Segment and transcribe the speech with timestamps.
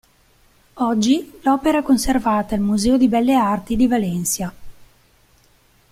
[0.79, 4.51] Oggi l'opera è conservata al Museo di belle arti di Valencia.